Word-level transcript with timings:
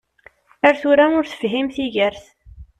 Ar 0.67 0.75
tura 0.81 1.05
ur 1.17 1.25
tefhim 1.27 1.67
tigert. 1.75 2.23